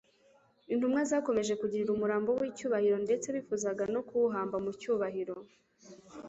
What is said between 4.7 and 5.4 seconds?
cyubahiro,